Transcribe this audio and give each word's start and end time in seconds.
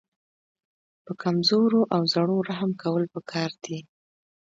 په 1.05 1.11
کمزورو 1.23 1.81
او 1.95 2.01
زړو 2.13 2.37
رحم 2.49 2.71
کول 2.81 3.03
پکار 3.13 3.51
دي. 3.65 3.79